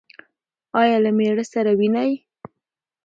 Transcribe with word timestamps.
ایا 0.81 0.97
له 1.05 1.11
میړه 1.17 1.45
سره 1.53 1.71
وینئ؟ 1.79 2.11